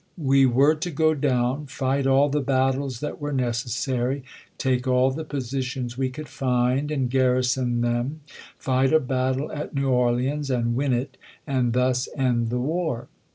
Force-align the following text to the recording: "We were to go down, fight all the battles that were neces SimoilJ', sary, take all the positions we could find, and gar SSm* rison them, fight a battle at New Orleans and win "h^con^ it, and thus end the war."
"We 0.35 0.47
were 0.47 0.73
to 0.73 0.89
go 0.89 1.13
down, 1.13 1.67
fight 1.67 2.07
all 2.07 2.27
the 2.29 2.41
battles 2.41 3.01
that 3.01 3.21
were 3.21 3.31
neces 3.31 3.67
SimoilJ', 3.67 3.69
sary, 3.69 4.23
take 4.57 4.87
all 4.87 5.11
the 5.11 5.23
positions 5.23 5.95
we 5.95 6.09
could 6.09 6.27
find, 6.27 6.89
and 6.89 7.07
gar 7.07 7.35
SSm* 7.35 7.37
rison 7.37 7.81
them, 7.83 8.21
fight 8.57 8.91
a 8.93 8.99
battle 8.99 9.51
at 9.51 9.75
New 9.75 9.89
Orleans 9.89 10.49
and 10.49 10.75
win 10.75 10.91
"h^con^ 10.93 10.99
it, 10.99 11.17
and 11.45 11.73
thus 11.73 12.09
end 12.17 12.49
the 12.49 12.57
war." 12.57 13.09